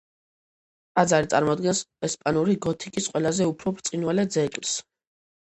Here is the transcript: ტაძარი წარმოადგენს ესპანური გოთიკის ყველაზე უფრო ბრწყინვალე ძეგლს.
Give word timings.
ტაძარი 0.99 1.29
წარმოადგენს 1.33 1.81
ესპანური 2.09 2.57
გოთიკის 2.67 3.11
ყველაზე 3.13 3.51
უფრო 3.53 3.75
ბრწყინვალე 3.77 4.29
ძეგლს. 4.39 4.77